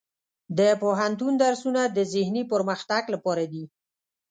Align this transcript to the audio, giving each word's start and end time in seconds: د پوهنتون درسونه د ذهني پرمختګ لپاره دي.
د 0.57 0.59
پوهنتون 0.81 1.33
درسونه 1.43 1.81
د 1.87 1.97
ذهني 2.13 2.43
پرمختګ 2.53 3.03
لپاره 3.13 3.43
دي. 3.51 3.63